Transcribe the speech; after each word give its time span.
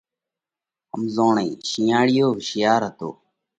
ۿزموڻئِي 0.99 1.49
شِينئاۯِيو 1.69 2.25
هوشِيار 2.35 2.81
هتو۔ 2.89 3.09